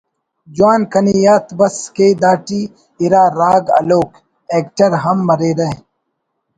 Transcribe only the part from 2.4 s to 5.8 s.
ٹی اِرا راگ Haluk ”actor“ ہم مریرہ